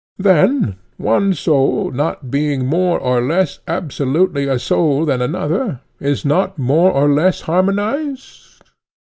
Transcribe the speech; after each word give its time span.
Then 0.17 0.77
one 0.97 1.35
soul 1.35 1.91
not 1.91 2.31
being 2.31 2.65
more 2.65 2.97
or 2.99 3.21
less 3.21 3.59
absolutely 3.67 4.47
a 4.47 4.57
soul 4.57 5.05
than 5.05 5.21
another, 5.21 5.81
is 5.99 6.25
not 6.25 6.57
more 6.57 6.89
or 6.91 7.07
less 7.07 7.41
harmonized? 7.41 8.63